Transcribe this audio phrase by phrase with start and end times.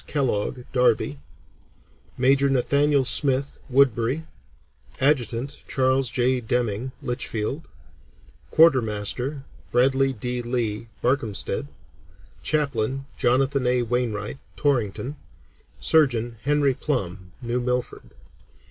[0.07, 1.19] Kellogg, Derby;
[2.17, 4.25] major, Nathaniel Smith, Woodbury;
[4.99, 6.41] adjutant, Charles J.
[6.41, 7.67] Deming, Litchfield;
[8.49, 10.41] quartermaster, Bradley D.
[10.41, 11.67] Lee, Barkhamsted;
[12.41, 13.83] chaplain, Jonathan A.
[13.83, 15.17] Wainwright, Torrington;
[15.79, 18.09] surgeon, Henry Plumb, New Milford.